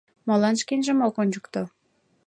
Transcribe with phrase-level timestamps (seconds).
[0.27, 1.61] Молан шкенжым ок ончыкто?